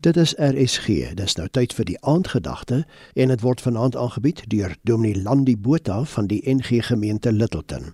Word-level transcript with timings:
Dit 0.00 0.16
is 0.16 0.34
RSG. 0.36 0.86
Dis 1.14 1.34
nou 1.36 1.44
tyd 1.52 1.74
vir 1.76 1.84
die 1.84 1.98
aandgedagte 2.08 2.84
en 3.20 3.28
dit 3.28 3.42
word 3.44 3.60
vanaand 3.60 3.96
aangebied 3.96 4.38
deur 4.48 4.72
Dominee 4.88 5.20
Landi 5.22 5.58
Botha 5.60 6.04
van 6.08 6.26
die 6.26 6.40
NG 6.48 6.80
Gemeente 6.86 7.32
Littleton. 7.32 7.92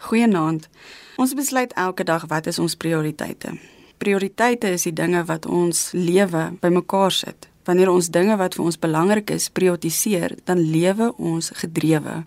Goeienaand. 0.00 0.68
Ons 1.16 1.34
besluit 1.34 1.74
elke 1.74 2.04
dag 2.04 2.28
wat 2.30 2.46
is 2.46 2.58
ons 2.62 2.76
prioriteite. 2.78 3.56
Prioriteite 3.98 4.70
is 4.70 4.86
die 4.86 4.94
dinge 4.94 5.24
wat 5.26 5.46
ons 5.46 5.88
lewe 5.92 6.52
bymekaar 6.60 7.10
sit. 7.10 7.48
Wanneer 7.66 7.90
ons 7.90 8.12
dinge 8.14 8.36
wat 8.38 8.54
vir 8.54 8.64
ons 8.70 8.78
belangrik 8.78 9.34
is 9.34 9.50
prioritiseer, 9.50 10.36
dan 10.46 10.62
lewe 10.70 11.10
ons 11.18 11.50
gedrewe. 11.50 12.22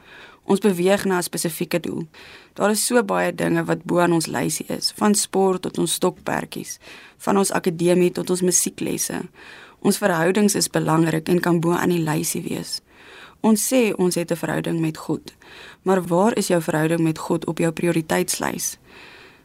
Ons 0.52 0.60
beweeg 0.60 1.06
na 1.06 1.18
'n 1.18 1.24
spesifieke 1.24 1.80
doel. 1.80 2.08
Daar 2.54 2.70
is 2.70 2.86
so 2.86 3.04
baie 3.04 3.36
dinge 3.36 3.64
wat 3.64 3.84
bo 3.84 4.00
aan 4.00 4.12
ons 4.12 4.28
lysie 4.28 4.66
is, 4.68 4.92
van 4.96 5.16
sport 5.16 5.62
tot 5.62 5.78
ons 5.78 5.94
stokperdjies, 5.94 6.80
van 7.18 7.38
ons 7.38 7.52
akademie 7.52 8.12
tot 8.12 8.30
ons 8.30 8.42
musieklesse. 8.42 9.22
Ons 9.80 9.98
verhoudings 9.98 10.56
is 10.56 10.70
belangrik 10.70 11.30
en 11.30 11.40
kan 11.40 11.60
bo 11.60 11.72
aan 11.72 11.90
die 11.90 12.04
lysie 12.04 12.42
wees. 12.42 12.82
Ons 13.42 13.74
sê 13.74 13.94
ons 13.96 14.16
het 14.16 14.32
'n 14.32 14.36
verhouding 14.36 14.80
met 14.80 14.98
God. 14.98 15.34
Maar 15.82 16.02
waar 16.02 16.38
is 16.38 16.48
jou 16.48 16.62
verhouding 16.62 17.02
met 17.02 17.18
God 17.18 17.46
op 17.46 17.58
jou 17.58 17.72
prioriteitslys? 17.72 18.78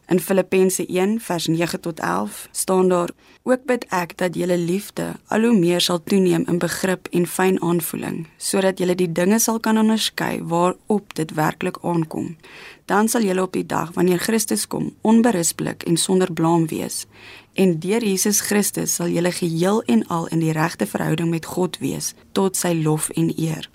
In 0.07 0.21
Filippense 0.21 0.87
1 0.87 1.21
vers 1.21 1.47
9 1.47 1.81
tot 1.81 2.01
11 2.01 2.49
staan 2.51 2.89
daar: 2.89 3.11
Ook 3.43 3.65
bid 3.65 3.87
ek 3.89 4.17
dat 4.19 4.35
julle 4.35 4.59
liefde 4.59 5.15
al 5.27 5.41
hoe 5.41 5.59
meer 5.59 5.81
sal 5.81 6.03
toeneem 6.03 6.45
in 6.47 6.59
begrip 6.59 7.09
en 7.11 7.27
fyn 7.27 7.59
aanvoeling, 7.63 8.27
sodat 8.37 8.79
julle 8.79 8.95
die 8.95 9.13
dinge 9.13 9.39
sal 9.39 9.59
kan 9.61 9.79
onderskei 9.79 10.43
waarop 10.43 11.15
dit 11.15 11.35
werklik 11.35 11.79
aankom. 11.83 12.37
Dan 12.85 13.09
sal 13.09 13.27
julle 13.27 13.43
op 13.43 13.53
die 13.53 13.67
dag 13.67 13.91
wanneer 13.99 14.19
Christus 14.19 14.67
kom, 14.67 14.93
onberispelik 15.01 15.83
en 15.83 15.97
sonder 15.97 16.33
blaam 16.33 16.67
wees. 16.67 17.07
En 17.53 17.79
deur 17.79 18.05
Jesus 18.05 18.41
Christus 18.41 18.95
sal 18.95 19.09
julle 19.09 19.33
geheel 19.33 19.83
en 19.83 20.07
al 20.07 20.27
in 20.27 20.39
die 20.39 20.53
regte 20.53 20.87
verhouding 20.87 21.31
met 21.31 21.47
God 21.47 21.79
wees 21.79 22.15
tot 22.33 22.57
sy 22.57 22.77
lof 22.83 23.11
en 23.11 23.33
eer. 23.37 23.71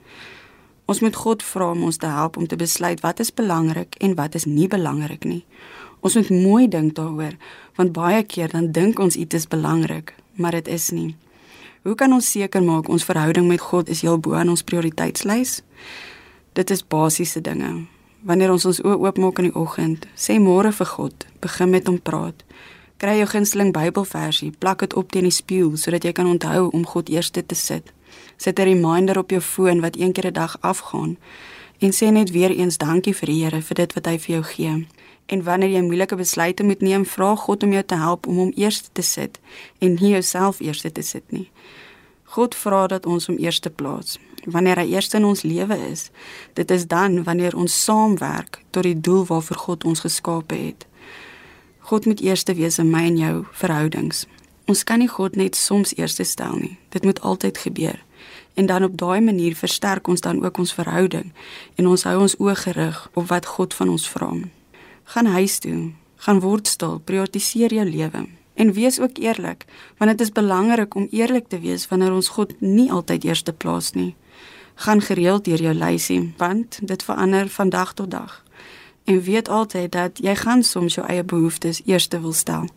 Ons 0.86 1.00
moet 1.00 1.16
God 1.16 1.44
vra 1.44 1.70
om 1.72 1.84
ons 1.84 1.98
te 1.98 2.08
help 2.08 2.38
om 2.38 2.48
te 2.48 2.56
besluit 2.56 3.00
wat 3.00 3.20
is 3.20 3.34
belangrik 3.34 3.96
en 4.00 4.16
wat 4.16 4.36
is 4.36 4.46
nie 4.46 4.68
belangrik 4.68 5.24
nie. 5.24 5.44
Ons 6.02 6.16
moet 6.18 6.30
mooi 6.30 6.68
dink 6.68 6.96
daaroor, 6.98 7.36
want 7.78 7.94
baie 7.94 8.24
keer 8.24 8.50
dan 8.50 8.72
dink 8.74 9.00
ons 9.00 9.16
iets 9.16 9.36
is 9.36 9.48
belangrik, 9.48 10.16
maar 10.34 10.52
dit 10.58 10.68
is 10.68 10.90
nie. 10.90 11.16
Hoe 11.86 11.96
kan 11.96 12.14
ons 12.14 12.32
seker 12.32 12.64
maak 12.64 12.90
ons 12.90 13.06
verhouding 13.06 13.48
met 13.48 13.62
God 13.62 13.90
is 13.90 14.02
heel 14.02 14.18
bo 14.18 14.34
aan 14.34 14.50
ons 14.50 14.64
prioriteitslys? 14.66 15.62
Dit 16.58 16.70
is 16.74 16.82
basiese 16.82 17.42
dinge. 17.42 17.86
Wanneer 18.26 18.52
ons 18.54 18.66
ons 18.66 18.82
oë 18.82 18.98
oopmaak 18.98 19.42
in 19.42 19.50
die 19.50 19.58
oggend, 19.58 20.06
sê 20.18 20.40
môre 20.42 20.74
vir 20.74 20.90
God, 20.90 21.26
begin 21.42 21.72
met 21.74 21.90
hom 21.90 21.98
praat. 22.02 22.44
Kry 23.02 23.16
jou 23.18 23.30
gunsteling 23.32 23.72
Bybelversie, 23.74 24.52
plak 24.62 24.82
dit 24.86 24.94
op 24.94 25.10
teen 25.10 25.26
die 25.26 25.34
spieël 25.34 25.74
sodat 25.78 26.06
jy 26.06 26.14
kan 26.18 26.30
onthou 26.30 26.68
om 26.70 26.86
God 26.86 27.10
eerste 27.10 27.42
te 27.46 27.58
sit. 27.58 27.94
Sit 28.38 28.60
'n 28.60 28.70
reminder 28.74 29.18
op 29.18 29.30
jou 29.30 29.42
foon 29.42 29.82
wat 29.82 29.98
een 29.98 30.14
keer 30.14 30.28
'n 30.28 30.34
dag 30.34 30.58
afgaan 30.62 31.18
en 31.82 31.94
sê 31.98 32.12
net 32.14 32.30
weer 32.32 32.52
eens 32.54 32.78
dankie 32.78 33.14
vir 33.18 33.30
die 33.32 33.44
Here 33.44 33.62
vir 33.62 33.76
dit 33.80 33.94
wat 33.98 34.06
hy 34.06 34.18
vir 34.22 34.34
jou 34.36 34.42
gee. 34.54 34.74
En 35.34 35.44
wanneer 35.44 35.72
jy 35.74 35.82
moeilike 35.82 36.16
besluite 36.16 36.64
moet 36.64 36.82
neem, 36.86 37.06
vra 37.06 37.36
God 37.36 37.64
om 37.64 37.74
jou 37.74 37.84
te 37.84 37.98
help 37.98 38.28
om 38.28 38.38
hom 38.38 38.52
eerste 38.56 38.90
te 38.94 39.02
sit 39.02 39.40
en 39.80 39.98
nie 39.98 40.12
jouself 40.14 40.62
eerste 40.62 40.92
te 40.92 41.02
sit 41.02 41.26
nie. 41.32 41.48
God 42.36 42.56
vra 42.56 42.86
dat 42.88 43.06
ons 43.06 43.26
hom 43.28 43.40
eerste 43.42 43.70
plaas. 43.70 44.20
Wanneer 44.46 44.78
hy 44.82 44.94
eerste 44.94 45.18
in 45.18 45.26
ons 45.26 45.42
lewe 45.42 45.78
is, 45.90 46.10
dit 46.54 46.72
is 46.72 46.86
dan 46.88 47.24
wanneer 47.24 47.58
ons 47.58 47.84
saamwerk 47.84 48.62
tot 48.70 48.86
die 48.86 48.98
doel 48.98 49.26
waarvoor 49.26 49.58
God 49.66 49.90
ons 49.90 50.06
geskape 50.06 50.56
het. 50.56 50.86
God 51.90 52.06
moet 52.06 52.22
eerste 52.22 52.54
wees 52.54 52.78
in 52.78 52.94
my 52.94 53.08
en 53.10 53.18
jou 53.18 53.36
verhoudings. 53.58 54.26
Ons 54.70 54.86
kan 54.86 55.02
nie 55.02 55.10
God 55.10 55.36
net 55.36 55.58
soms 55.58 55.96
eerste 55.98 56.24
stel 56.24 56.56
nie. 56.62 56.78
Dit 56.94 57.04
moet 57.04 57.22
altyd 57.22 57.58
gebeur. 57.58 57.98
En 58.54 58.66
dan 58.66 58.84
op 58.84 58.98
daai 58.98 59.22
manier 59.22 59.56
versterk 59.56 60.08
ons 60.08 60.22
dan 60.22 60.44
ook 60.46 60.58
ons 60.58 60.74
verhouding 60.74 61.32
en 61.76 61.88
ons 61.88 62.04
hou 62.04 62.18
ons 62.22 62.36
oë 62.40 62.56
gerig 62.56 63.10
op 63.14 63.28
wat 63.28 63.46
God 63.46 63.74
van 63.74 63.90
ons 63.90 64.10
vra 64.10 64.34
gaan 65.12 65.26
huis 65.26 65.60
toe, 65.60 65.92
gaan 66.24 66.40
word 66.40 66.68
stil, 66.68 67.00
prioritiseer 67.04 67.74
jou 67.74 67.86
lewe 67.88 68.28
en 68.62 68.74
wees 68.76 69.00
ook 69.00 69.18
eerlik, 69.18 69.66
want 69.98 70.12
dit 70.12 70.22
is 70.22 70.32
belangrik 70.32 70.96
om 70.96 71.08
eerlik 71.12 71.48
te 71.50 71.60
wees 71.60 71.88
wanneer 71.90 72.14
ons 72.14 72.30
God 72.36 72.54
nie 72.60 72.92
altyd 72.92 73.24
eerste 73.26 73.54
plaas 73.54 73.92
nie. 73.98 74.14
Gaan 74.86 75.02
gereeld 75.02 75.46
deur 75.46 75.62
jou 75.62 75.74
lysie, 75.74 76.34
want 76.38 76.80
dit 76.82 77.04
verander 77.04 77.50
van 77.50 77.70
dag 77.70 77.94
tot 77.94 78.12
dag. 78.12 78.44
En 79.04 79.22
weet 79.22 79.50
altyd 79.50 79.92
dat 79.92 80.20
jy 80.22 80.36
gaan 80.36 80.64
soms 80.64 81.00
jou 81.00 81.08
eie 81.08 81.24
behoeftes 81.24 81.82
eerste 81.86 82.22
wil 82.22 82.34
stel. 82.34 82.68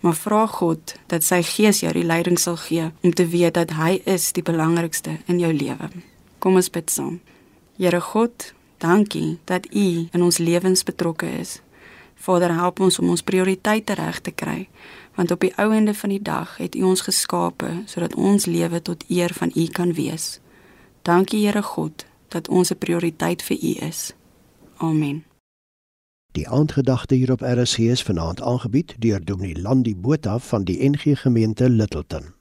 Maar 0.00 0.14
vra 0.14 0.46
God 0.46 0.94
dat 1.06 1.24
sy 1.26 1.42
Gees 1.42 1.80
jou 1.80 1.92
die 1.92 2.06
leiding 2.06 2.38
sal 2.38 2.56
gee 2.56 2.90
om 3.02 3.14
te 3.14 3.26
weet 3.26 3.54
dat 3.54 3.74
hy 3.78 3.98
is 4.04 4.32
die 4.32 4.42
belangrikste 4.46 5.18
in 5.26 5.40
jou 5.42 5.52
lewe. 5.52 5.90
Kom 6.38 6.54
ons 6.54 6.70
bid 6.70 6.90
saam. 6.90 7.18
Here 7.78 8.00
God, 8.00 8.52
dankie 8.78 9.38
dat 9.44 9.66
U 9.74 10.08
in 10.12 10.22
ons 10.22 10.38
lewens 10.38 10.84
betrokke 10.86 11.30
is. 11.40 11.60
Vader, 12.18 12.54
help 12.54 12.80
ons 12.80 12.98
om 12.98 13.10
ons 13.14 13.22
prioriteite 13.22 13.94
reg 13.94 14.20
te 14.20 14.34
kry, 14.34 14.68
want 15.14 15.30
op 15.30 15.42
die 15.42 15.52
ou 15.58 15.70
ende 15.74 15.94
van 15.94 16.10
die 16.14 16.22
dag 16.22 16.56
het 16.58 16.74
U 16.74 16.82
ons 16.90 17.06
geskape 17.06 17.70
sodat 17.86 18.14
ons 18.14 18.46
lewe 18.46 18.82
tot 18.82 19.04
eer 19.08 19.34
van 19.34 19.54
U 19.54 19.66
kan 19.70 19.94
wees. 19.94 20.38
Dankie 21.06 21.46
Here 21.46 21.62
God 21.62 22.06
dat 22.28 22.48
ons 22.48 22.70
'n 22.70 22.78
prioriteit 22.78 23.42
vir 23.42 23.56
U 23.56 23.72
is. 23.86 24.12
Amen. 24.78 25.27
Die 26.38 26.48
aandgedagte 26.48 27.14
hier 27.14 27.32
op 27.32 27.40
RSG 27.42 27.78
is 27.78 28.02
vanaand 28.02 28.42
aangebied 28.42 28.94
deur 28.98 29.24
Dominee 29.24 29.60
Landi 29.60 29.96
Botha 29.96 30.38
van 30.38 30.64
die 30.64 30.90
NG 30.90 31.18
Gemeente 31.20 31.70
Littleton. 31.70 32.37